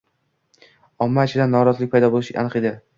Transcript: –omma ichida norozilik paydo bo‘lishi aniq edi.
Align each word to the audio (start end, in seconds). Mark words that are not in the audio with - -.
–omma 1.07 1.27
ichida 1.31 1.49
norozilik 1.53 1.95
paydo 1.95 2.13
bo‘lishi 2.19 2.41
aniq 2.45 2.63
edi. 2.63 2.79